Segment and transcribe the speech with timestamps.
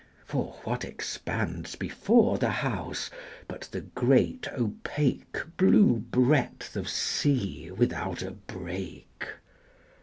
[0.25, 3.11] For, what expands Before the house,
[3.47, 9.27] but the great opaque Blue breadth of sea without a break?